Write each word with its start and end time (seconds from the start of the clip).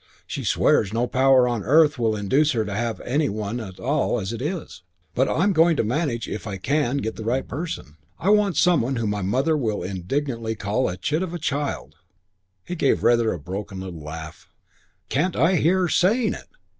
She 0.25 0.43
swears 0.43 0.91
no 0.91 1.05
power 1.05 1.47
on 1.47 1.61
earth 1.63 1.99
will 1.99 2.15
induce 2.15 2.53
her 2.53 2.65
to 2.65 2.73
have 2.73 2.99
any 3.01 3.29
one 3.29 3.59
at 3.59 3.79
all 3.79 4.19
as 4.19 4.33
it 4.33 4.41
is. 4.41 4.81
But 5.13 5.29
I'm 5.29 5.53
going 5.53 5.75
to 5.77 5.83
manage 5.83 6.27
it 6.27 6.33
if 6.33 6.47
I 6.47 6.57
can 6.57 6.97
get 6.97 7.17
the 7.17 7.23
right 7.23 7.47
person. 7.47 7.97
I 8.17 8.29
want 8.31 8.57
some 8.57 8.81
one 8.81 8.95
who 8.95 9.05
my 9.05 9.21
mother 9.21 9.55
will 9.55 9.83
indignantly 9.83 10.55
call 10.55 10.89
a 10.89 10.97
chit 10.97 11.21
of 11.21 11.35
a 11.35 11.37
child" 11.37 11.97
he 12.63 12.73
gave 12.73 13.03
rather 13.03 13.31
a 13.31 13.37
broken 13.37 13.81
little 13.81 14.01
laugh 14.01 14.49
"can't 15.09 15.35
I 15.35 15.57
hear 15.57 15.81
her 15.81 15.89
saying 15.89 16.33
it! 16.33 16.47